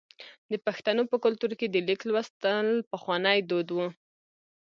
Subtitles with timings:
[0.51, 3.77] د پښتنو په کلتور کې د لیک لوستل پخوانی دود و.